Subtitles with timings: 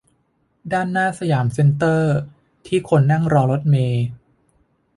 [0.71, 2.13] ด้านหน้าสยามเซ็นเตอร์
[2.67, 4.05] ที่คนนั่งรอรถเมล์